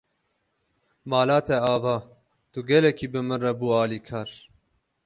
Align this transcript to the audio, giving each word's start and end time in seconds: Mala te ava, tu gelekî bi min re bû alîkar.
Mala 1.09 1.37
te 1.47 1.55
ava, 1.73 1.95
tu 2.51 2.59
gelekî 2.69 3.07
bi 3.13 3.21
min 3.27 3.39
re 3.45 3.53
bû 3.59 3.67
alîkar. 3.83 4.29